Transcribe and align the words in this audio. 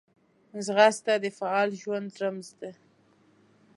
ځغاسته 0.65 1.13
د 1.23 1.25
فعال 1.37 1.69
ژوند 1.81 2.09
رمز 2.21 2.49
ده 2.59 2.71